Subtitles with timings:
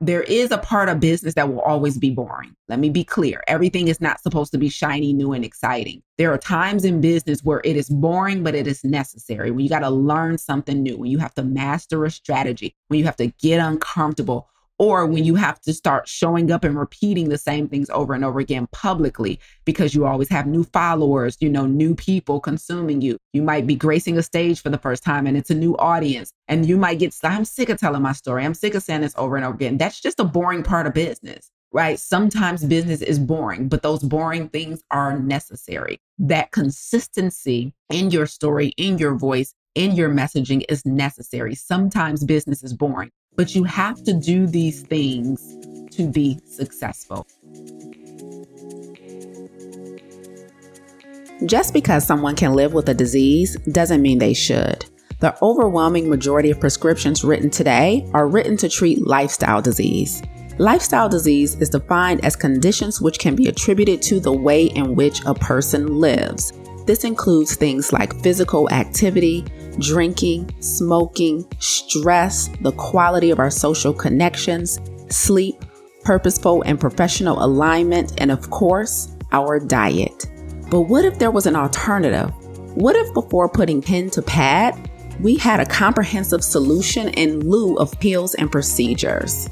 [0.00, 2.56] there is a part of business that will always be boring.
[2.68, 3.42] Let me be clear.
[3.46, 6.02] Everything is not supposed to be shiny, new, and exciting.
[6.16, 9.50] There are times in business where it is boring, but it is necessary.
[9.50, 12.98] When you got to learn something new, when you have to master a strategy, when
[12.98, 14.48] you have to get uncomfortable,
[14.80, 18.24] or when you have to start showing up and repeating the same things over and
[18.24, 23.18] over again publicly because you always have new followers, you know, new people consuming you.
[23.34, 26.32] You might be gracing a stage for the first time and it's a new audience.
[26.48, 28.42] And you might get, I'm sick of telling my story.
[28.42, 29.76] I'm sick of saying this over and over again.
[29.76, 31.98] That's just a boring part of business, right?
[31.98, 36.00] Sometimes business is boring, but those boring things are necessary.
[36.18, 41.54] That consistency in your story, in your voice, in your messaging is necessary.
[41.54, 45.56] Sometimes business is boring, but you have to do these things
[45.90, 47.26] to be successful.
[51.46, 54.84] Just because someone can live with a disease doesn't mean they should.
[55.20, 60.22] The overwhelming majority of prescriptions written today are written to treat lifestyle disease.
[60.58, 65.24] Lifestyle disease is defined as conditions which can be attributed to the way in which
[65.24, 66.52] a person lives.
[66.86, 69.44] This includes things like physical activity,
[69.78, 75.64] drinking, smoking, stress, the quality of our social connections, sleep,
[76.02, 80.26] purposeful and professional alignment, and of course, our diet.
[80.70, 82.30] But what if there was an alternative?
[82.76, 87.98] What if before putting pen to pad, we had a comprehensive solution in lieu of
[88.00, 89.50] pills and procedures?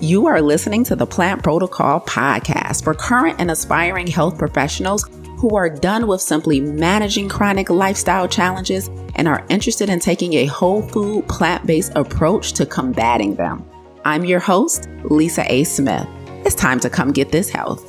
[0.00, 5.54] You are listening to the Plant Protocol podcast for current and aspiring health professionals who
[5.56, 10.82] are done with simply managing chronic lifestyle challenges and are interested in taking a whole
[10.82, 13.64] food, plant based approach to combating them.
[14.04, 15.62] I'm your host, Lisa A.
[15.62, 16.08] Smith.
[16.44, 17.84] It's time to come get this health.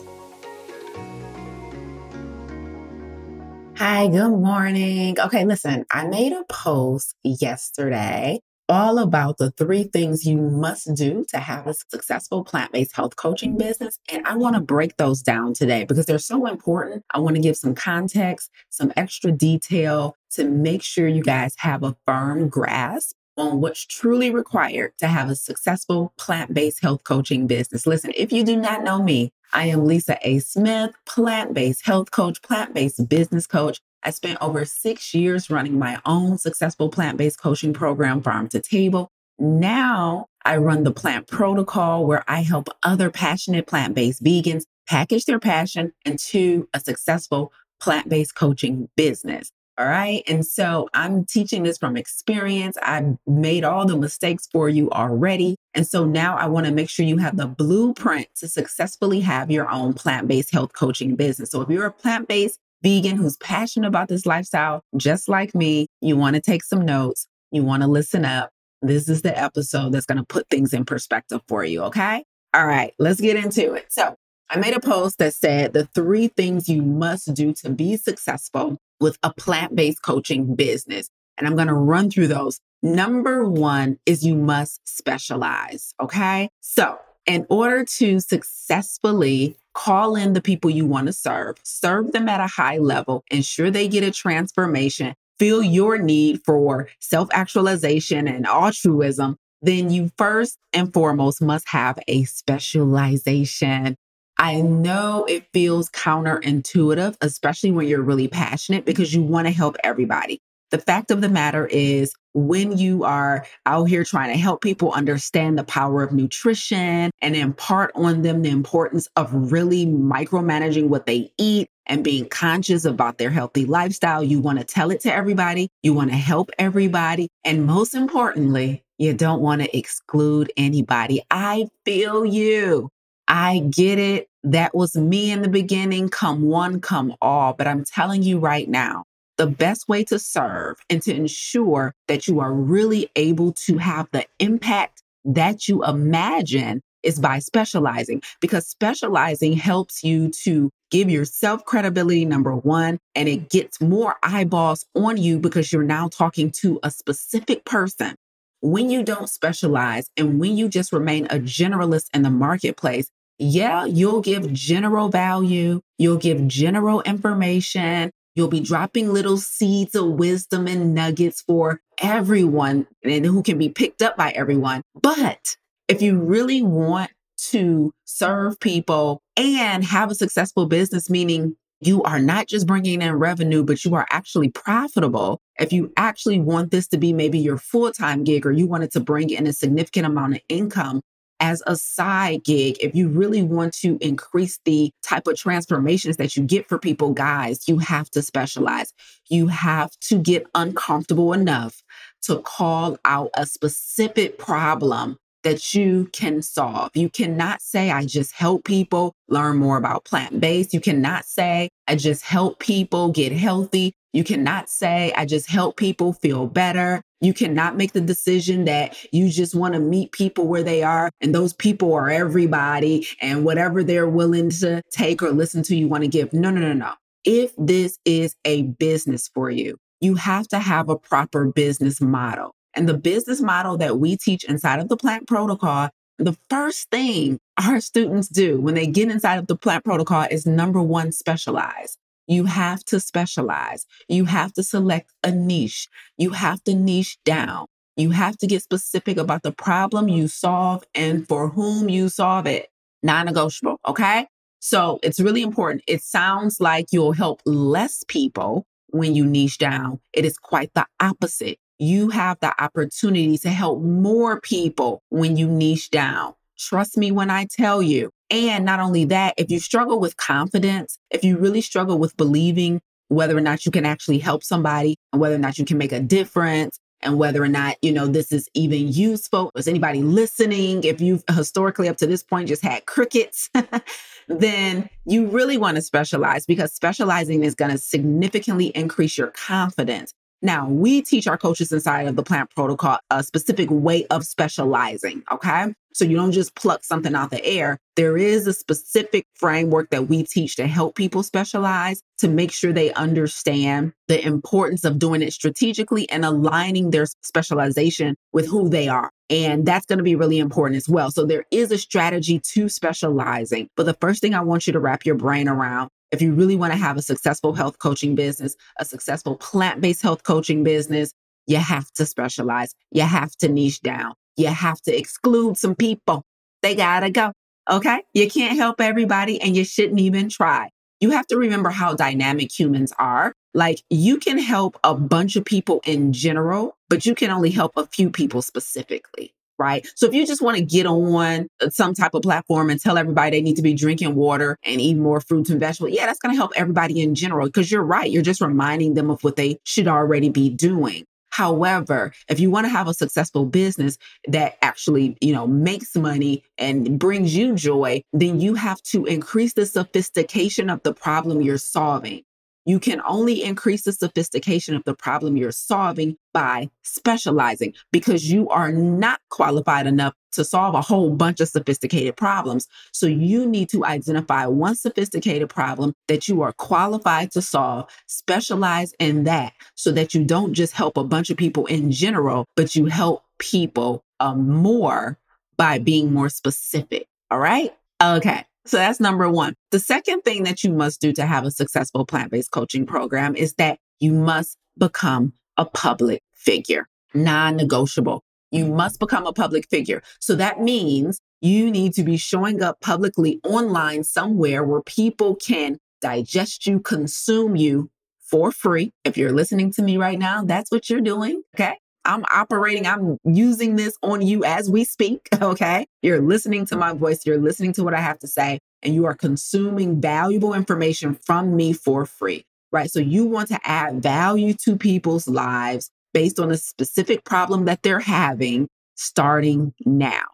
[3.77, 5.19] Hi, good morning.
[5.19, 11.25] Okay, listen, I made a post yesterday all about the three things you must do
[11.29, 13.97] to have a successful plant based health coaching business.
[14.11, 17.03] And I want to break those down today because they're so important.
[17.11, 21.83] I want to give some context, some extra detail to make sure you guys have
[21.83, 27.47] a firm grasp on what's truly required to have a successful plant based health coaching
[27.47, 27.87] business.
[27.87, 30.39] Listen, if you do not know me, I am Lisa A.
[30.39, 33.79] Smith, plant based health coach, plant based business coach.
[34.03, 38.61] I spent over six years running my own successful plant based coaching program, Farm to
[38.61, 39.11] Table.
[39.37, 45.25] Now I run the Plant Protocol, where I help other passionate plant based vegans package
[45.25, 49.51] their passion into a successful plant based coaching business.
[49.77, 50.23] All right.
[50.27, 52.77] And so I'm teaching this from experience.
[52.83, 55.55] I've made all the mistakes for you already.
[55.73, 59.49] And so now I want to make sure you have the blueprint to successfully have
[59.49, 61.51] your own plant based health coaching business.
[61.51, 65.87] So if you're a plant based vegan who's passionate about this lifestyle, just like me,
[66.01, 68.51] you want to take some notes, you want to listen up.
[68.81, 71.83] This is the episode that's going to put things in perspective for you.
[71.83, 72.23] Okay.
[72.53, 73.87] All right, let's get into it.
[73.89, 74.15] So,
[74.51, 78.77] I made a post that said the three things you must do to be successful
[78.99, 81.09] with a plant based coaching business.
[81.37, 82.59] And I'm going to run through those.
[82.81, 85.93] Number one is you must specialize.
[86.01, 86.49] Okay.
[86.61, 86.97] So,
[87.27, 92.41] in order to successfully call in the people you want to serve, serve them at
[92.41, 98.45] a high level, ensure they get a transformation, feel your need for self actualization and
[98.45, 103.95] altruism, then you first and foremost must have a specialization.
[104.37, 109.77] I know it feels counterintuitive, especially when you're really passionate because you want to help
[109.83, 110.39] everybody.
[110.71, 114.91] The fact of the matter is, when you are out here trying to help people
[114.91, 121.05] understand the power of nutrition and impart on them the importance of really micromanaging what
[121.05, 125.13] they eat and being conscious about their healthy lifestyle, you want to tell it to
[125.13, 131.21] everybody, you want to help everybody, and most importantly, you don't want to exclude anybody.
[131.31, 132.89] I feel you.
[133.27, 134.27] I get it.
[134.43, 136.09] That was me in the beginning.
[136.09, 137.53] Come one, come all.
[137.53, 139.05] But I'm telling you right now,
[139.39, 144.05] the best way to serve and to ensure that you are really able to have
[144.11, 151.63] the impact that you imagine is by specializing because specializing helps you to give yourself
[151.63, 156.77] credibility, number one, and it gets more eyeballs on you because you're now talking to
[156.83, 158.15] a specific person.
[158.59, 163.85] When you don't specialize and when you just remain a generalist in the marketplace, yeah,
[163.85, 170.67] you'll give general value, you'll give general information, You'll be dropping little seeds of wisdom
[170.67, 174.81] and nuggets for everyone and who can be picked up by everyone.
[175.01, 175.55] But
[175.87, 177.11] if you really want
[177.49, 183.13] to serve people and have a successful business, meaning you are not just bringing in
[183.13, 185.39] revenue, but you are actually profitable.
[185.59, 188.91] If you actually want this to be maybe your full time gig or you wanted
[188.91, 191.01] to bring in a significant amount of income,
[191.39, 196.35] as a side gig, if you really want to increase the type of transformations that
[196.35, 198.93] you get for people, guys, you have to specialize.
[199.29, 201.81] You have to get uncomfortable enough
[202.23, 206.91] to call out a specific problem that you can solve.
[206.93, 210.73] You cannot say, I just help people learn more about plant based.
[210.73, 213.93] You cannot say, I just help people get healthy.
[214.11, 217.01] You cannot say, I just help people feel better.
[217.21, 221.09] You cannot make the decision that you just want to meet people where they are
[221.19, 225.87] and those people are everybody and whatever they're willing to take or listen to, you
[225.87, 226.31] want to give.
[226.31, 226.93] No, no, no, no.
[227.25, 232.53] If this is a business for you, you have to have a proper business model.
[232.73, 237.39] And the business model that we teach inside of the plant protocol, the first thing
[237.57, 241.97] our students do when they get inside of the plant protocol is number one, specialize.
[242.29, 243.87] You have to specialize.
[244.07, 245.89] You have to select a niche.
[246.15, 247.65] You have to niche down.
[247.97, 252.45] You have to get specific about the problem you solve and for whom you solve
[252.45, 252.67] it.
[253.01, 253.79] Non negotiable.
[253.87, 254.27] Okay.
[254.59, 255.83] So it's really important.
[255.87, 259.99] It sounds like you'll help less people when you niche down.
[260.13, 261.57] It is quite the opposite.
[261.79, 266.35] You have the opportunity to help more people when you niche down.
[266.59, 270.97] Trust me when I tell you and not only that, if you struggle with confidence,
[271.09, 275.35] if you really struggle with believing whether or not you can actually help somebody whether
[275.35, 278.47] or not you can make a difference and whether or not, you know, this is
[278.53, 279.51] even useful.
[279.55, 280.83] Is anybody listening?
[280.83, 283.49] If you've historically up to this point just had crickets,
[284.27, 290.13] then you really want to specialize because specializing is going to significantly increase your confidence.
[290.41, 295.23] Now, we teach our coaches inside of the plant protocol a specific way of specializing.
[295.31, 295.73] Okay.
[295.93, 297.77] So you don't just pluck something out the air.
[297.97, 302.71] There is a specific framework that we teach to help people specialize to make sure
[302.71, 308.87] they understand the importance of doing it strategically and aligning their specialization with who they
[308.87, 309.11] are.
[309.29, 311.11] And that's going to be really important as well.
[311.11, 313.67] So there is a strategy to specializing.
[313.75, 316.55] But the first thing I want you to wrap your brain around if you really
[316.55, 321.13] want to have a successful health coaching business, a successful plant based health coaching business,
[321.47, 322.73] you have to specialize.
[322.91, 324.13] You have to niche down.
[324.37, 326.23] You have to exclude some people.
[326.61, 327.31] They got to go.
[327.69, 328.03] Okay.
[328.13, 330.69] You can't help everybody and you shouldn't even try.
[330.99, 333.33] You have to remember how dynamic humans are.
[333.53, 337.73] Like you can help a bunch of people in general, but you can only help
[337.77, 339.85] a few people specifically right?
[339.95, 342.97] So if you just want to get on uh, some type of platform and tell
[342.97, 346.19] everybody they need to be drinking water and eat more fruits and vegetables, yeah, that's
[346.19, 348.09] going to help everybody in general because you're right.
[348.09, 351.05] You're just reminding them of what they should already be doing.
[351.31, 353.97] However, if you want to have a successful business
[354.27, 359.53] that actually, you know, makes money and brings you joy, then you have to increase
[359.53, 362.23] the sophistication of the problem you're solving.
[362.69, 368.47] You can only increase the sophistication of the problem you're solving by specializing because you
[368.49, 372.67] are not qualified enough to solve a whole bunch of sophisticated problems.
[372.93, 378.93] So you need to identify one sophisticated problem that you are qualified to solve, specialize
[378.99, 382.75] in that so that you don't just help a bunch of people in general, but
[382.75, 385.17] you help people um, more
[385.57, 387.07] by being more specific.
[387.31, 387.75] All right.
[387.99, 388.45] Okay.
[388.69, 389.55] So that's number one.
[389.71, 393.35] The second thing that you must do to have a successful plant based coaching program
[393.35, 398.21] is that you must become a public figure, non negotiable.
[398.51, 400.03] You must become a public figure.
[400.19, 405.79] So that means you need to be showing up publicly online somewhere where people can
[405.99, 407.89] digest you, consume you
[408.19, 408.93] for free.
[409.03, 411.41] If you're listening to me right now, that's what you're doing.
[411.55, 411.75] Okay.
[412.05, 415.27] I'm operating, I'm using this on you as we speak.
[415.41, 415.85] Okay.
[416.01, 419.05] You're listening to my voice, you're listening to what I have to say, and you
[419.05, 422.45] are consuming valuable information from me for free.
[422.71, 422.91] Right.
[422.91, 427.81] So you want to add value to people's lives based on a specific problem that
[427.81, 430.25] they're having starting now.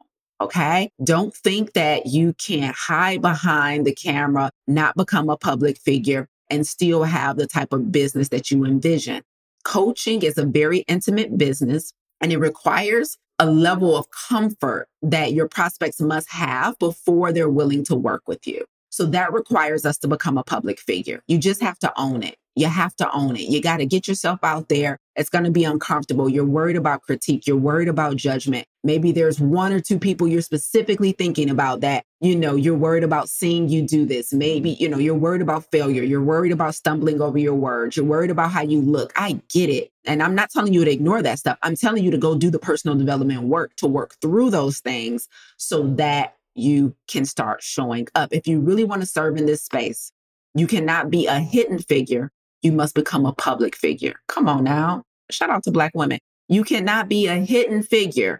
[0.41, 0.89] Okay.
[1.03, 6.67] Don't think that you can hide behind the camera, not become a public figure, and
[6.67, 9.23] still have the type of business that you envision.
[9.63, 15.47] Coaching is a very intimate business and it requires a level of comfort that your
[15.47, 18.65] prospects must have before they're willing to work with you.
[18.89, 21.21] So that requires us to become a public figure.
[21.27, 22.37] You just have to own it.
[22.55, 23.41] You have to own it.
[23.41, 24.97] You got to get yourself out there.
[25.17, 26.29] It's going to be uncomfortable.
[26.29, 27.45] You're worried about critique.
[27.45, 28.65] You're worried about judgment.
[28.85, 33.03] Maybe there's one or two people you're specifically thinking about that, you know, you're worried
[33.03, 34.33] about seeing you do this.
[34.33, 36.03] Maybe, you know, you're worried about failure.
[36.03, 37.95] You're worried about stumbling over your words.
[37.95, 39.13] You're worried about how you look.
[39.15, 39.91] I get it.
[40.05, 41.57] And I'm not telling you to ignore that stuff.
[41.63, 45.27] I'm telling you to go do the personal development work to work through those things
[45.57, 48.33] so that you can start showing up.
[48.33, 50.11] If you really want to serve in this space,
[50.53, 52.31] you cannot be a hidden figure
[52.65, 54.15] you must become a public figure.
[54.27, 55.03] Come on now.
[55.29, 56.17] Shout out to Black women.
[56.47, 58.39] You cannot be a hidden figure.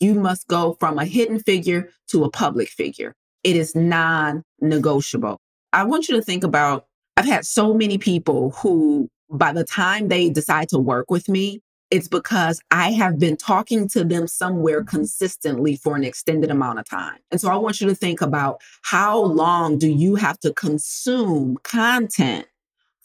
[0.00, 3.14] You must go from a hidden figure to a public figure.
[3.42, 5.40] It is non negotiable.
[5.72, 6.86] I want you to think about
[7.16, 11.60] I've had so many people who, by the time they decide to work with me,
[11.90, 16.88] it's because I have been talking to them somewhere consistently for an extended amount of
[16.88, 17.18] time.
[17.30, 21.56] And so I want you to think about how long do you have to consume
[21.62, 22.46] content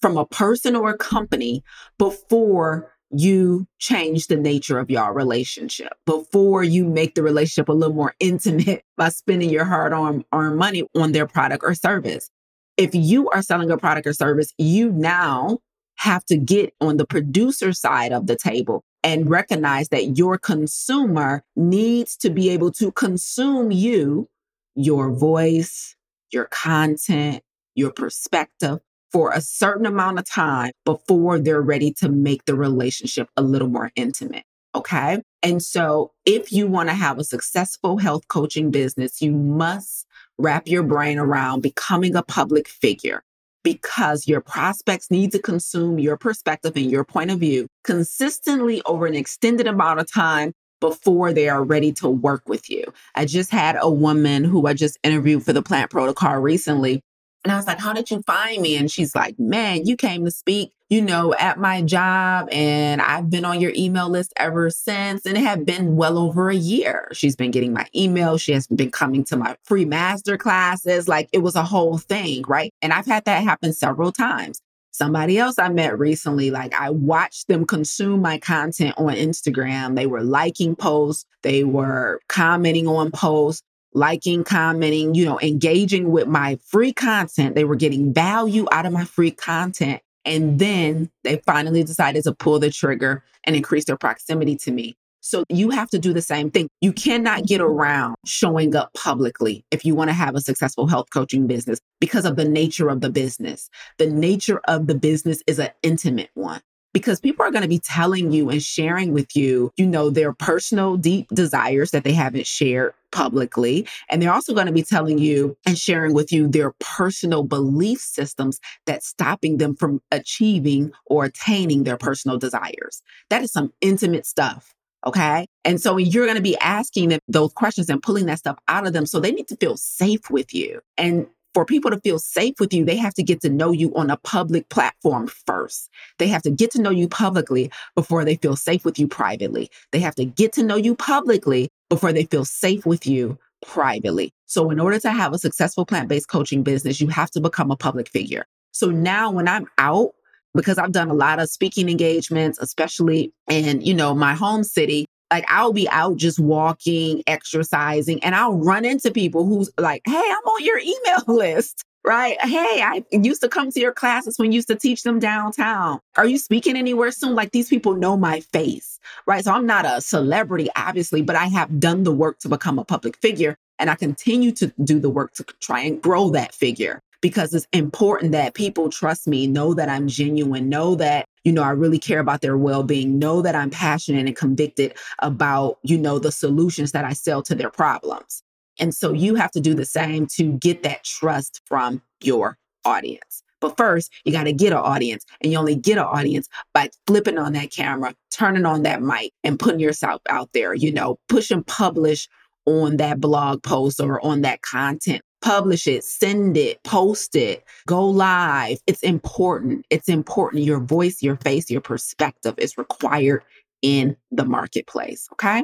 [0.01, 1.63] from a person or a company
[1.99, 7.95] before you change the nature of your relationship, before you make the relationship a little
[7.95, 9.93] more intimate by spending your hard
[10.33, 12.29] earned money on their product or service.
[12.77, 15.59] If you are selling a product or service, you now
[15.97, 21.43] have to get on the producer side of the table and recognize that your consumer
[21.55, 24.29] needs to be able to consume you,
[24.75, 25.95] your voice,
[26.31, 27.43] your content,
[27.75, 28.79] your perspective
[29.11, 33.67] for a certain amount of time before they're ready to make the relationship a little
[33.67, 34.43] more intimate.
[34.75, 35.21] Okay.
[35.41, 40.05] And so if you want to have a successful health coaching business, you must
[40.37, 43.23] wrap your brain around becoming a public figure
[43.63, 49.05] because your prospects need to consume your perspective and your point of view consistently over
[49.05, 52.85] an extended amount of time before they are ready to work with you.
[53.15, 57.01] I just had a woman who I just interviewed for the plant protocol recently
[57.43, 58.75] and I was like, How did you find me?
[58.75, 62.49] And she's like, Man, you came to speak, you know, at my job.
[62.51, 65.25] And I've been on your email list ever since.
[65.25, 67.07] And it had been well over a year.
[67.13, 68.37] She's been getting my email.
[68.37, 71.07] She has been coming to my free master classes.
[71.07, 72.43] Like it was a whole thing.
[72.47, 72.73] Right.
[72.81, 74.61] And I've had that happen several times.
[74.91, 79.95] Somebody else I met recently, like I watched them consume my content on Instagram.
[79.95, 86.27] They were liking posts, they were commenting on posts liking, commenting, you know, engaging with
[86.27, 87.55] my free content.
[87.55, 90.01] They were getting value out of my free content.
[90.25, 94.95] And then they finally decided to pull the trigger and increase their proximity to me.
[95.21, 96.69] So you have to do the same thing.
[96.81, 97.71] You cannot get mm-hmm.
[97.71, 102.25] around showing up publicly if you want to have a successful health coaching business because
[102.25, 103.69] of the nature of the business.
[103.97, 106.61] The nature of the business is an intimate one
[106.93, 110.33] because people are going to be telling you and sharing with you, you know, their
[110.33, 113.87] personal deep desires that they haven't shared publicly.
[114.09, 117.99] And they're also going to be telling you and sharing with you their personal belief
[117.99, 123.01] systems that's stopping them from achieving or attaining their personal desires.
[123.29, 124.73] That is some intimate stuff.
[125.05, 125.47] Okay.
[125.63, 128.85] And so you're going to be asking them those questions and pulling that stuff out
[128.85, 129.05] of them.
[129.05, 130.81] So they need to feel safe with you.
[130.97, 133.93] And for people to feel safe with you, they have to get to know you
[133.95, 135.89] on a public platform first.
[136.17, 139.69] They have to get to know you publicly before they feel safe with you privately.
[139.91, 144.31] They have to get to know you publicly before they feel safe with you privately.
[144.45, 147.71] So, in order to have a successful plant based coaching business, you have to become
[147.71, 148.45] a public figure.
[148.71, 150.11] So now when I'm out,
[150.53, 155.05] because I've done a lot of speaking engagements, especially in, you know, my home city,
[155.31, 160.17] like I'll be out just walking, exercising, and I'll run into people who's like, Hey,
[160.17, 161.83] I'm on your email list.
[162.05, 162.39] Right.
[162.41, 165.99] Hey, I used to come to your classes when you used to teach them downtown.
[166.15, 167.35] Are you speaking anywhere soon?
[167.35, 168.99] Like these people know my face.
[169.27, 169.43] Right.
[169.43, 172.85] So I'm not a celebrity, obviously, but I have done the work to become a
[172.85, 177.01] public figure and I continue to do the work to try and grow that figure
[177.21, 181.63] because it's important that people trust me, know that I'm genuine, know that, you know,
[181.63, 185.97] I really care about their well being, know that I'm passionate and convicted about, you
[185.97, 188.43] know, the solutions that I sell to their problems.
[188.77, 193.41] And so you have to do the same to get that trust from your audience.
[193.61, 196.91] But first, you got to get an audience, and you only get an audience by
[197.07, 200.75] flipping on that camera, turning on that mic, and putting yourself out there.
[200.75, 202.29] You know, push and publish
[202.67, 208.05] on that blog post or on that content publish it, send it, post it, go
[208.05, 208.79] live.
[208.87, 209.85] It's important.
[209.89, 210.63] It's important.
[210.63, 213.43] Your voice, your face, your perspective is required
[213.81, 215.27] in the marketplace.
[215.33, 215.63] Okay.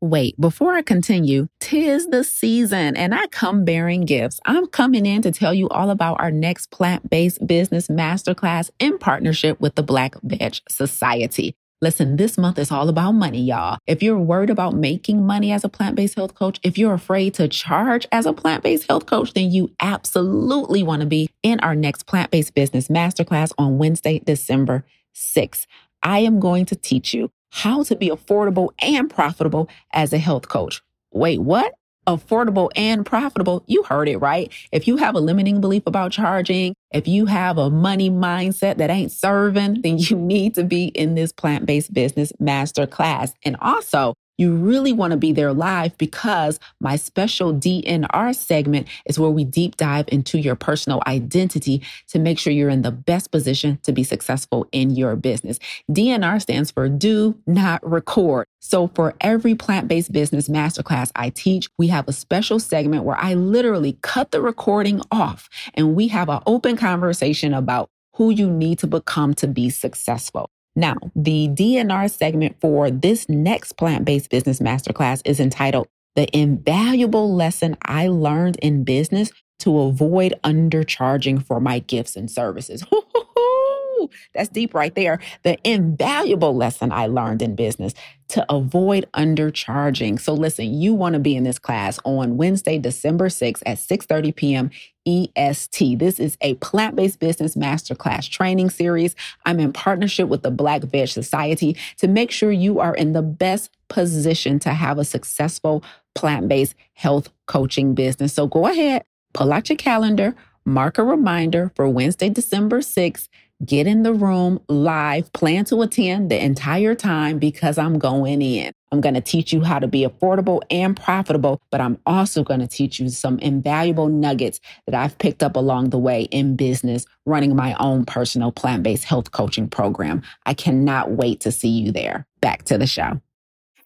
[0.00, 4.38] Wait, before I continue, tis the season and I come bearing gifts.
[4.44, 8.98] I'm coming in to tell you all about our next plant based business masterclass in
[8.98, 11.56] partnership with the Black Veg Society.
[11.84, 13.76] Listen, this month is all about money, y'all.
[13.86, 17.34] If you're worried about making money as a plant based health coach, if you're afraid
[17.34, 21.60] to charge as a plant based health coach, then you absolutely want to be in
[21.60, 25.66] our next plant based business masterclass on Wednesday, December 6th.
[26.02, 30.48] I am going to teach you how to be affordable and profitable as a health
[30.48, 30.80] coach.
[31.12, 31.74] Wait, what?
[32.06, 34.52] Affordable and profitable, you heard it right.
[34.72, 38.90] If you have a limiting belief about charging, if you have a money mindset that
[38.90, 43.34] ain't serving, then you need to be in this plant based business master class.
[43.44, 49.18] And also, You really want to be there live because my special DNR segment is
[49.18, 53.30] where we deep dive into your personal identity to make sure you're in the best
[53.30, 55.58] position to be successful in your business.
[55.90, 58.46] DNR stands for do not record.
[58.60, 63.34] So for every plant-based business masterclass I teach, we have a special segment where I
[63.34, 68.78] literally cut the recording off and we have an open conversation about who you need
[68.80, 70.48] to become to be successful.
[70.76, 77.34] Now, the DNR segment for this next plant based business masterclass is entitled The Invaluable
[77.34, 82.84] Lesson I Learned in Business to Avoid Undercharging for My Gifts and Services.
[84.34, 85.20] that's deep right there.
[85.42, 87.94] The invaluable lesson I learned in business
[88.28, 90.20] to avoid undercharging.
[90.20, 94.34] So listen, you want to be in this class on Wednesday, December 6th at 6:30
[94.34, 94.70] p.m.
[95.06, 95.98] EST.
[95.98, 99.14] This is a plant-based business masterclass training series.
[99.44, 103.22] I'm in partnership with the Black Veg Society to make sure you are in the
[103.22, 108.32] best position to have a successful plant-based health coaching business.
[108.32, 109.04] So go ahead,
[109.34, 113.28] pull out your calendar, mark a reminder for Wednesday, December 6th
[113.66, 118.72] get in the room live, plan to attend the entire time because I'm going in.
[118.92, 122.60] I'm going to teach you how to be affordable and profitable, but I'm also going
[122.60, 127.04] to teach you some invaluable nuggets that I've picked up along the way in business,
[127.26, 130.22] running my own personal plant based health coaching program.
[130.46, 132.26] I cannot wait to see you there.
[132.40, 133.20] Back to the show.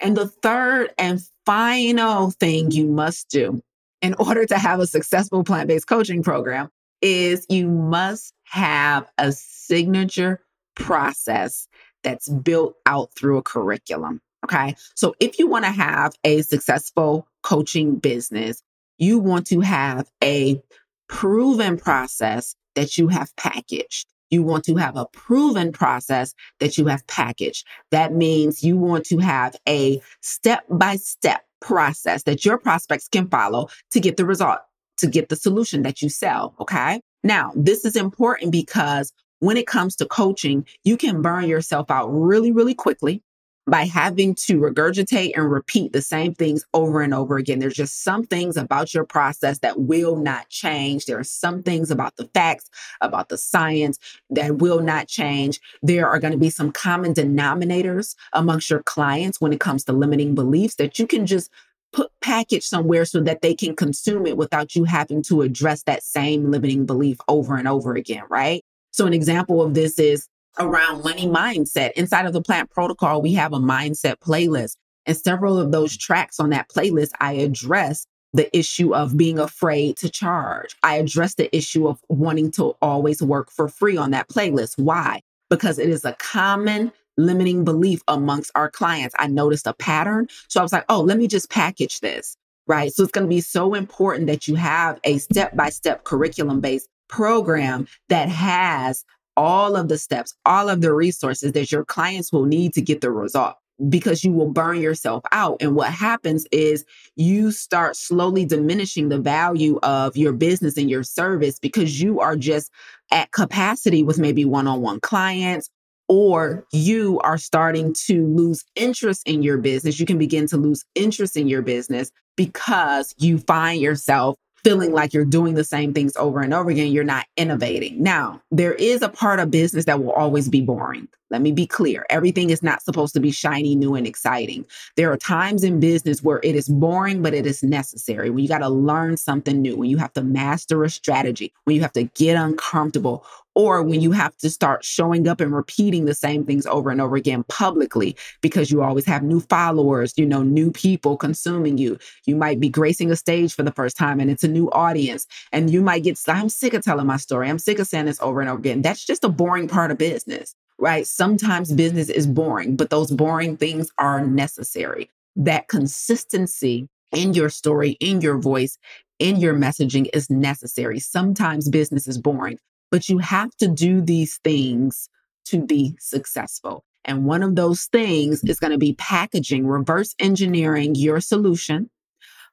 [0.00, 3.62] And the third and final thing you must do
[4.02, 6.68] in order to have a successful plant based coaching program
[7.00, 10.40] is you must have a signature
[10.74, 11.68] process
[12.02, 14.20] that's built out through a curriculum.
[14.44, 14.76] Okay.
[14.94, 18.62] So if you want to have a successful coaching business,
[18.98, 20.62] you want to have a
[21.08, 24.06] proven process that you have packaged.
[24.30, 27.66] You want to have a proven process that you have packaged.
[27.90, 33.28] That means you want to have a step by step process that your prospects can
[33.28, 34.60] follow to get the result
[34.98, 36.54] to get the solution that you sell.
[36.60, 37.00] Okay.
[37.24, 42.08] Now, this is important because when it comes to coaching, you can burn yourself out
[42.08, 43.22] really, really quickly
[43.68, 47.58] by having to regurgitate and repeat the same things over and over again.
[47.58, 51.04] There's just some things about your process that will not change.
[51.04, 52.70] There are some things about the facts,
[53.02, 53.98] about the science
[54.30, 55.60] that will not change.
[55.82, 59.92] There are going to be some common denominators amongst your clients when it comes to
[59.92, 61.50] limiting beliefs that you can just
[61.92, 66.02] put package somewhere so that they can consume it without you having to address that
[66.02, 68.62] same limiting belief over and over again, right?
[68.90, 71.92] So an example of this is around money mindset.
[71.92, 74.76] Inside of the plant protocol, we have a mindset playlist.
[75.06, 79.96] And several of those tracks on that playlist, I address the issue of being afraid
[79.96, 80.76] to charge.
[80.82, 84.78] I address the issue of wanting to always work for free on that playlist.
[84.78, 85.22] Why?
[85.48, 89.14] Because it is a common limiting belief amongst our clients.
[89.18, 90.28] I noticed a pattern.
[90.48, 92.36] So I was like, oh, let me just package this.
[92.66, 92.92] Right.
[92.92, 96.60] So it's going to be so important that you have a step by step curriculum
[96.60, 99.04] based program that has
[99.36, 103.00] all of the steps, all of the resources that your clients will need to get
[103.00, 103.54] the result
[103.88, 105.56] because you will burn yourself out.
[105.60, 106.84] And what happens is
[107.16, 112.36] you start slowly diminishing the value of your business and your service because you are
[112.36, 112.72] just
[113.12, 115.70] at capacity with maybe one on one clients
[116.08, 120.84] or you are starting to lose interest in your business, you can begin to lose
[120.94, 126.16] interest in your business because you find yourself feeling like you're doing the same things
[126.16, 126.92] over and over again.
[126.92, 128.02] You're not innovating.
[128.02, 131.08] Now, there is a part of business that will always be boring.
[131.30, 132.06] Let me be clear.
[132.08, 134.66] Everything is not supposed to be shiny, new, and exciting.
[134.96, 138.30] There are times in business where it is boring, but it is necessary.
[138.30, 141.76] When you got to learn something new, when you have to master a strategy, when
[141.76, 143.24] you have to get uncomfortable,
[143.58, 147.00] or when you have to start showing up and repeating the same things over and
[147.00, 151.98] over again publicly because you always have new followers, you know, new people consuming you.
[152.24, 155.26] You might be gracing a stage for the first time and it's a new audience.
[155.50, 157.50] And you might get, I'm sick of telling my story.
[157.50, 158.80] I'm sick of saying this over and over again.
[158.80, 161.04] That's just a boring part of business, right?
[161.04, 165.10] Sometimes business is boring, but those boring things are necessary.
[165.34, 168.78] That consistency in your story, in your voice,
[169.18, 171.00] in your messaging is necessary.
[171.00, 172.58] Sometimes business is boring,
[172.90, 175.08] but you have to do these things
[175.46, 176.84] to be successful.
[177.04, 181.88] And one of those things is going to be packaging, reverse engineering your solution,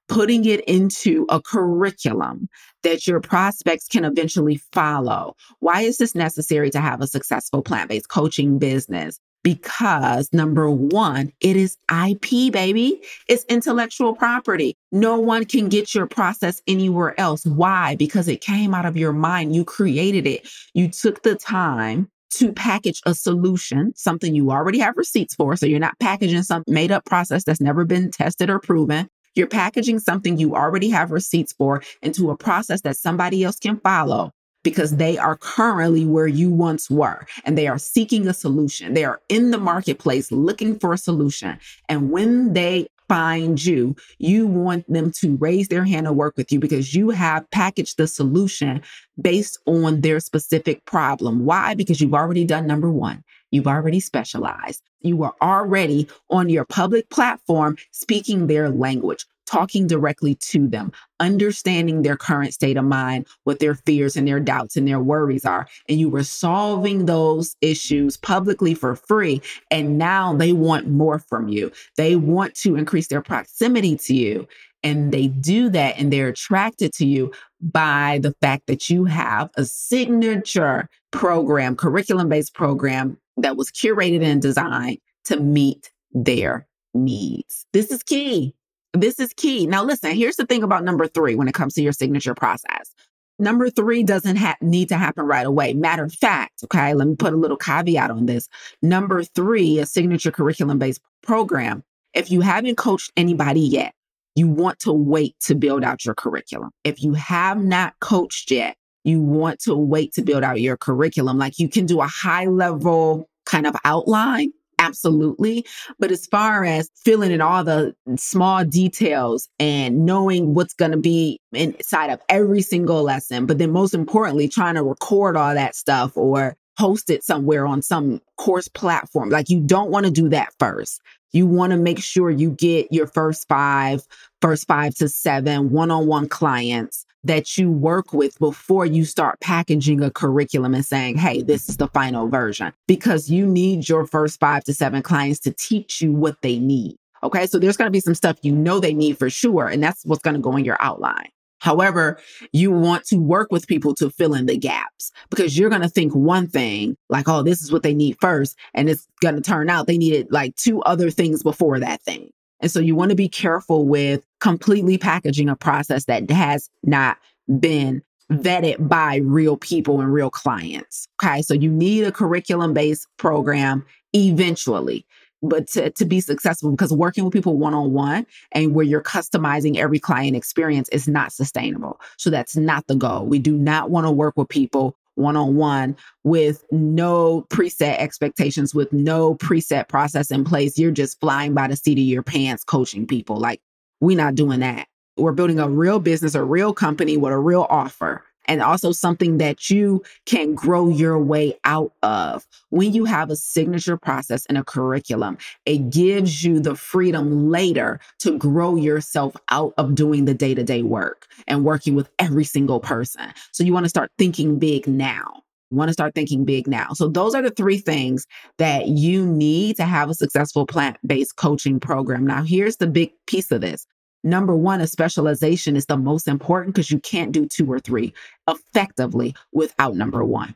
[0.08, 2.48] putting it into a curriculum
[2.84, 5.36] that your prospects can eventually follow.
[5.60, 9.20] Why is this necessary to have a successful plant based coaching business?
[9.46, 13.00] Because number one, it is IP, baby.
[13.30, 14.76] It's intellectual property.
[14.92, 17.46] No one can get your process anywhere else.
[17.46, 17.96] Why?
[17.96, 19.56] Because it came out of your mind.
[19.56, 20.50] You created it.
[20.74, 25.56] You took the time to package a solution, something you already have receipts for.
[25.56, 29.08] So you're not packaging some made up process that's never been tested or proven.
[29.36, 33.80] You're packaging something you already have receipts for into a process that somebody else can
[33.82, 34.32] follow
[34.66, 38.96] because they are currently where you once were and they are seeking a solution.
[38.96, 41.58] They are in the marketplace looking for a solution.
[41.88, 46.52] And when they find you, you want them to raise their hand and work with
[46.52, 48.82] you because you have packaged the solution
[49.22, 51.46] based on their specific problem.
[51.46, 51.76] Why?
[51.76, 53.24] Because you've already done number one.
[53.52, 54.82] You've already specialized.
[55.02, 62.02] You are already on your public platform speaking their language talking directly to them, understanding
[62.02, 65.68] their current state of mind, what their fears and their doubts and their worries are.
[65.88, 69.42] And you were solving those issues publicly for free.
[69.72, 71.72] And now they want more from you.
[71.98, 74.48] They want to increase their proximity to you.
[74.84, 79.50] And they do that and they're attracted to you by the fact that you have
[79.58, 87.66] a signature program, curriculum based program that was curated and designed to meet their needs.
[87.74, 88.54] This is key.
[88.96, 89.68] This is key.
[89.68, 92.94] Now, listen, here's the thing about number three when it comes to your signature process.
[93.38, 95.74] Number three doesn't ha- need to happen right away.
[95.74, 98.48] Matter of fact, okay, let me put a little caveat on this.
[98.82, 101.84] Number three, a signature curriculum based program.
[102.14, 103.94] If you haven't coached anybody yet,
[104.36, 106.72] you want to wait to build out your curriculum.
[106.86, 111.38] If you have not coached yet, you want to wait to build out your curriculum.
[111.38, 114.52] Like you can do a high level kind of outline
[114.86, 115.66] absolutely.
[116.00, 120.98] But as far as filling in all the small details and knowing what's going to
[120.98, 125.76] be inside of every single lesson, but then most importantly, trying to record all that
[125.76, 130.30] stuff or post it somewhere on some course platform, like you don't want to do
[130.30, 131.02] that first.
[131.32, 134.02] You want to make sure you get your first five,
[134.42, 139.40] first five to seven one on one clients that you work with before you start
[139.42, 144.06] packaging a curriculum and saying, hey, this is the final version, because you need your
[144.06, 146.98] first five to seven clients to teach you what they need.
[147.24, 147.48] Okay.
[147.48, 149.68] So there's going to be some stuff you know they need for sure.
[149.68, 151.30] And that's what's going to go in your outline.
[151.60, 152.20] However,
[152.54, 155.90] you want to work with people to fill in the gaps because you're going to
[155.90, 158.56] think one thing like, oh, this is what they need first.
[158.76, 162.30] And it's going to turn out they needed like two other things before that thing.
[162.62, 167.18] And so you want to be careful with completely packaging a process that has not
[167.60, 171.08] been vetted by real people and real clients.
[171.22, 171.42] Okay.
[171.42, 175.06] So you need a curriculum based program eventually,
[175.44, 179.02] but to, to be successful, because working with people one on one and where you're
[179.02, 182.00] customizing every client experience is not sustainable.
[182.18, 183.26] So that's not the goal.
[183.26, 188.76] We do not want to work with people one on one with no preset expectations,
[188.76, 190.78] with no preset process in place.
[190.78, 193.38] You're just flying by the seat of your pants coaching people.
[193.38, 193.62] Like,
[194.00, 194.88] we're not doing that.
[195.18, 199.38] We're building a real business, a real company with a real offer and also something
[199.38, 202.46] that you can grow your way out of.
[202.70, 208.00] When you have a signature process and a curriculum, it gives you the freedom later
[208.20, 212.44] to grow yourself out of doing the day to day work and working with every
[212.44, 213.34] single person.
[213.52, 215.44] So you want to start thinking big now.
[215.72, 216.90] You want to start thinking big now.
[216.94, 218.28] So, those are the three things
[218.60, 222.26] that you need to have a successful plant based coaching program.
[222.26, 223.88] Now, here's the big piece of this
[224.26, 228.14] number one, a specialization is the most important because you can't do two or three
[228.50, 230.56] effectively without number one.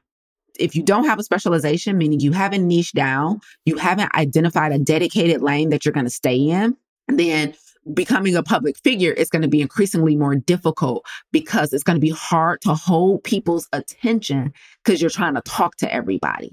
[0.60, 4.80] If you don't have a specialization, meaning you haven't niched down, you haven't identified a
[4.80, 6.76] dedicated lane that you're going to stay in,
[7.08, 7.54] then
[7.94, 12.02] becoming a public figure is going to be increasingly more difficult because it's going to
[12.02, 14.52] be hard to hold people's attention
[14.84, 16.52] because you're trying to talk to everybody.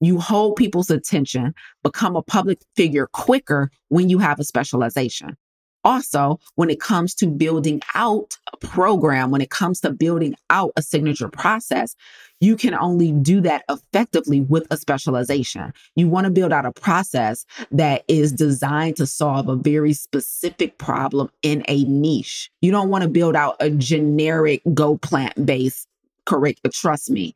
[0.00, 5.36] You hold people's attention, become a public figure quicker when you have a specialization
[5.84, 10.72] also when it comes to building out a program, when it comes to building out
[10.76, 11.94] a signature process,
[12.40, 15.72] you can only do that effectively with a specialization.
[15.96, 20.78] You want to build out a process that is designed to solve a very specific
[20.78, 22.50] problem in a niche.
[22.60, 25.88] You don't want to build out a generic go plant based
[26.26, 26.60] correct.
[26.72, 27.34] Trust me,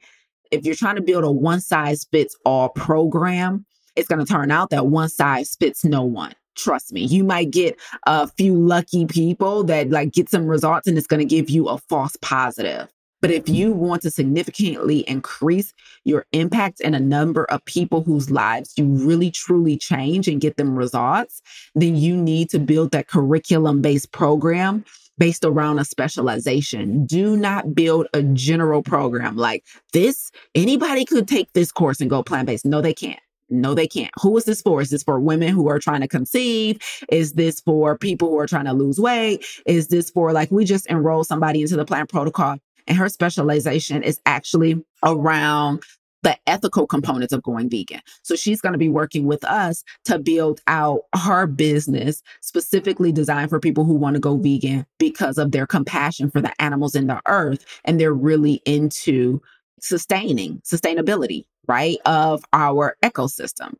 [0.51, 4.51] if you're trying to build a one size fits all program, it's going to turn
[4.51, 9.07] out that one size fits no one trust me you might get a few lucky
[9.07, 12.89] people that like get some results and it's going to give you a false positive
[13.21, 15.73] but if you want to significantly increase
[16.05, 20.57] your impact and a number of people whose lives you really truly change and get
[20.57, 21.43] them results,
[21.75, 24.85] then you need to build that curriculum based program
[25.19, 27.05] based around a specialization.
[27.07, 30.31] Do not build a general program like this.
[30.55, 32.65] Anybody could take this course and go plant based.
[32.65, 33.19] No, they can't.
[33.51, 34.13] No, they can't.
[34.21, 34.81] Who is this for?
[34.81, 36.79] Is this for women who are trying to conceive?
[37.11, 39.45] Is this for people who are trying to lose weight?
[39.67, 44.03] Is this for like we just enroll somebody into the plant protocol and her specialization
[44.03, 45.83] is actually around
[46.23, 48.01] the ethical components of going vegan.
[48.23, 53.51] So she's going to be working with us to build out her business specifically designed
[53.51, 57.07] for people who want to go vegan because of their compassion for the animals in
[57.07, 59.41] the earth and they're really into
[59.83, 63.75] sustaining sustainability, right, of our ecosystem.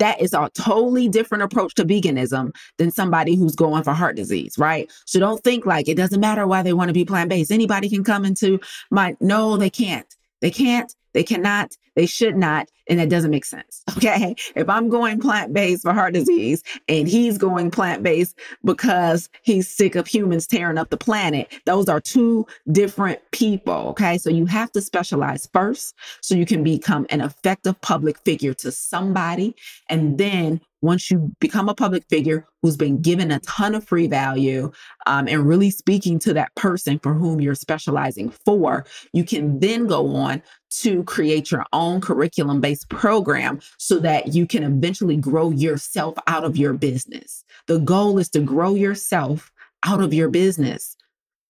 [0.00, 4.58] That is a totally different approach to veganism than somebody who's going for heart disease,
[4.58, 4.90] right?
[5.06, 7.52] So don't think like it doesn't matter why they want to be plant based.
[7.52, 8.58] Anybody can come into
[8.90, 10.06] my, no, they can't.
[10.40, 13.82] They can't they cannot, they should not, and that doesn't make sense.
[13.96, 14.34] Okay.
[14.54, 19.68] If I'm going plant based for heart disease and he's going plant based because he's
[19.68, 23.88] sick of humans tearing up the planet, those are two different people.
[23.90, 24.18] Okay.
[24.18, 28.72] So you have to specialize first so you can become an effective public figure to
[28.72, 29.54] somebody.
[29.88, 34.06] And then once you become a public figure who's been given a ton of free
[34.06, 34.70] value
[35.06, 39.86] um, and really speaking to that person for whom you're specializing for, you can then
[39.86, 45.50] go on to create your own curriculum based program so that you can eventually grow
[45.50, 47.44] yourself out of your business.
[47.66, 49.52] The goal is to grow yourself
[49.84, 50.96] out of your business.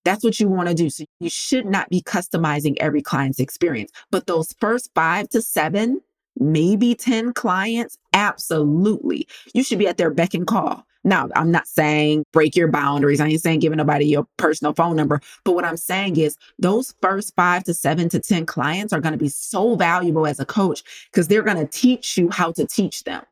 [0.03, 0.89] That's what you want to do.
[0.89, 6.01] So you should not be customizing every client's experience, but those first five to seven
[6.39, 9.27] maybe 10 clients, absolutely.
[9.53, 10.85] You should be at their beck and call.
[11.05, 13.21] Now, I'm not saying break your boundaries.
[13.21, 15.21] I ain't saying giving nobody your personal phone number.
[15.43, 19.13] But what I'm saying is those first five to seven to 10 clients are going
[19.13, 22.65] to be so valuable as a coach because they're going to teach you how to
[22.65, 23.23] teach them.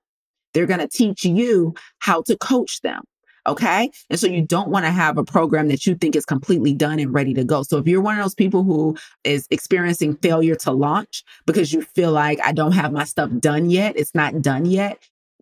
[0.54, 3.02] They're going to teach you how to coach them.
[3.46, 3.92] Okay.
[4.10, 7.00] And so you don't want to have a program that you think is completely done
[7.00, 7.64] and ready to go.
[7.64, 11.82] So if you're one of those people who is experiencing failure to launch because you
[11.82, 15.00] feel like I don't have my stuff done yet, it's not done yet,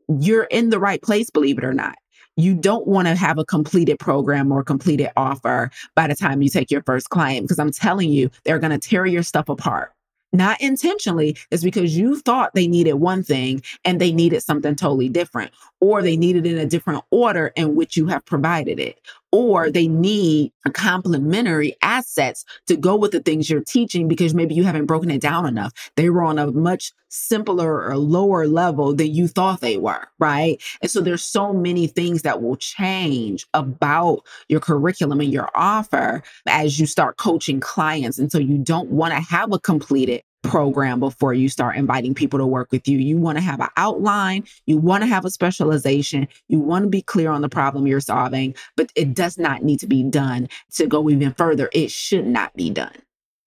[0.08, 1.96] you're in the right place, believe it or not.
[2.42, 6.50] You don't want to have a completed program or completed offer by the time you
[6.50, 9.94] take your first client because I'm telling you, they're going to tear your stuff apart.
[10.34, 15.10] Not intentionally, it's because you thought they needed one thing and they needed something totally
[15.10, 19.00] different, or they need it in a different order in which you have provided it,
[19.32, 24.64] or they need complementary assets to go with the things you're teaching because maybe you
[24.64, 25.74] haven't broken it down enough.
[25.96, 30.62] They were on a much simpler or lower level than you thought they were, right?
[30.82, 36.24] And so there's so many things that will change about your curriculum and your offer
[36.48, 38.18] as you start coaching clients.
[38.18, 42.40] And so you don't want to have a completed program before you start inviting people
[42.40, 42.98] to work with you.
[42.98, 46.90] You want to have an outline, you want to have a specialization, you want to
[46.90, 50.50] be clear on the problem you're solving, but it does not need to be done
[50.76, 51.70] to go even further.
[51.74, 52.96] It should not be done.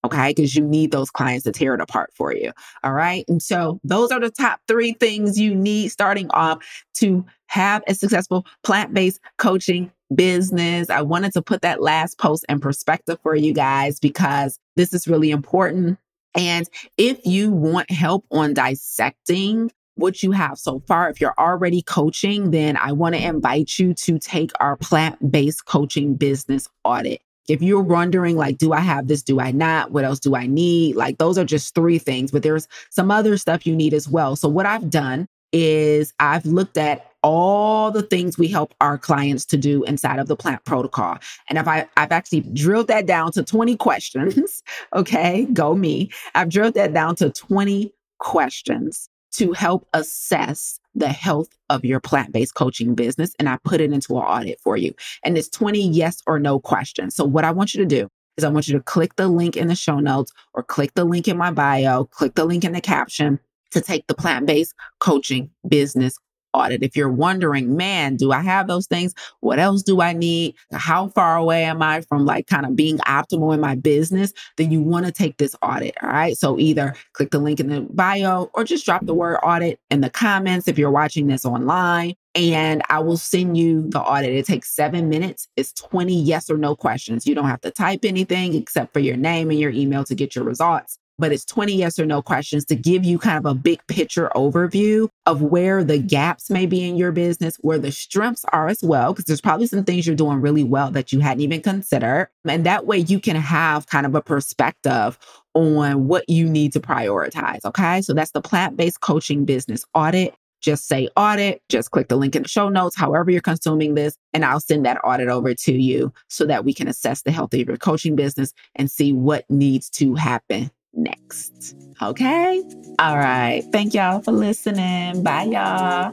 [0.04, 0.34] Okay.
[0.36, 2.52] Because you need those clients to tear it apart for you.
[2.82, 3.24] All right.
[3.26, 6.58] And so those are the top three things you need starting off
[6.96, 10.90] to have a successful plant based coaching business.
[10.90, 15.08] I wanted to put that last post in perspective for you guys because this is
[15.08, 15.98] really important.
[16.34, 21.82] And if you want help on dissecting what you have so far, if you're already
[21.82, 27.22] coaching, then I want to invite you to take our plant based coaching business audit.
[27.46, 29.22] If you're wondering, like, do I have this?
[29.22, 29.92] Do I not?
[29.92, 30.96] What else do I need?
[30.96, 34.34] Like, those are just three things, but there's some other stuff you need as well.
[34.34, 39.46] So, what I've done is I've looked at all the things we help our clients
[39.46, 41.16] to do inside of the plant protocol.
[41.48, 44.62] And if I, I've actually drilled that down to 20 questions,
[44.94, 46.10] okay, go me.
[46.34, 52.30] I've drilled that down to 20 questions to help assess the health of your plant
[52.30, 53.34] based coaching business.
[53.38, 54.94] And I put it into an audit for you.
[55.24, 57.16] And it's 20 yes or no questions.
[57.16, 59.56] So, what I want you to do is I want you to click the link
[59.56, 62.72] in the show notes or click the link in my bio, click the link in
[62.72, 66.18] the caption to take the plant based coaching business
[66.54, 66.82] audit.
[66.82, 69.14] If you're wondering, man, do I have those things?
[69.40, 70.54] What else do I need?
[70.72, 74.32] How far away am I from like kind of being optimal in my business?
[74.56, 75.94] Then you want to take this audit.
[76.02, 76.36] All right.
[76.36, 80.00] So either click the link in the bio or just drop the word audit in
[80.00, 82.14] the comments if you're watching this online.
[82.36, 84.30] And I will send you the audit.
[84.30, 85.46] It takes seven minutes.
[85.56, 87.26] It's 20 yes or no questions.
[87.26, 90.34] You don't have to type anything except for your name and your email to get
[90.34, 93.54] your results but it's 20 yes or no questions to give you kind of a
[93.54, 98.44] big picture overview of where the gaps may be in your business, where the strengths
[98.52, 101.42] are as well, because there's probably some things you're doing really well that you hadn't
[101.42, 102.28] even considered.
[102.46, 105.18] And that way you can have kind of a perspective
[105.54, 107.64] on what you need to prioritize.
[107.64, 108.02] Okay.
[108.02, 112.34] So that's the plant based coaching business audit just say audit, just click the link
[112.34, 115.72] in the show notes, however you're consuming this, and I'll send that audit over to
[115.72, 119.44] you so that we can assess the health of your coaching business and see what
[119.50, 121.76] needs to happen next.
[122.02, 122.62] Okay?
[122.98, 123.62] All right.
[123.72, 125.22] Thank y'all for listening.
[125.22, 126.12] Bye, y'all.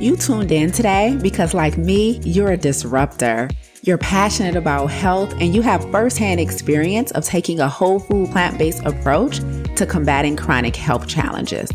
[0.00, 3.48] You tuned in today because, like me, you're a disruptor.
[3.86, 8.58] you're passionate about health, and you have firsthand experience of taking a whole food plant
[8.58, 9.40] based approach
[9.76, 11.70] to combating chronic health challenges.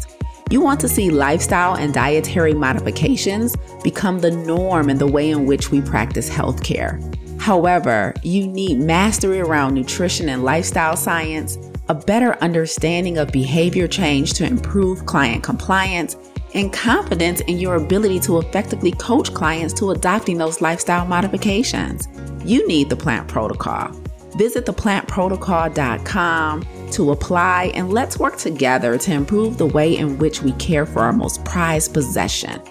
[0.49, 5.45] You want to see lifestyle and dietary modifications become the norm in the way in
[5.45, 6.99] which we practice healthcare.
[7.39, 14.33] However, you need mastery around nutrition and lifestyle science, a better understanding of behavior change
[14.33, 16.17] to improve client compliance,
[16.53, 22.07] and confidence in your ability to effectively coach clients to adopting those lifestyle modifications.
[22.43, 23.91] You need the plant protocol.
[24.35, 30.53] Visit theplantprotocol.com to apply and let's work together to improve the way in which we
[30.53, 32.61] care for our most prized possession,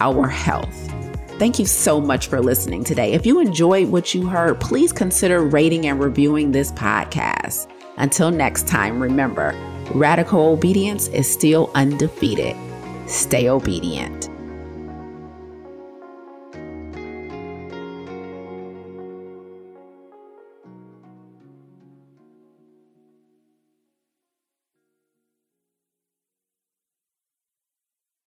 [0.00, 1.01] our health.
[1.38, 3.12] Thank you so much for listening today.
[3.12, 7.68] If you enjoyed what you heard, please consider rating and reviewing this podcast.
[7.96, 9.54] Until next time, remember
[9.94, 12.56] radical obedience is still undefeated.
[13.06, 14.31] Stay obedient.